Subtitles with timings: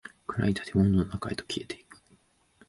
[0.25, 2.01] 暗い建物の中へと消えていく。